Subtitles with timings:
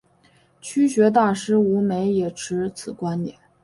[0.61, 3.37] 曲学大师吴梅也持此观点。